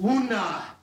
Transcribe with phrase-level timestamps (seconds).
[0.00, 0.79] una.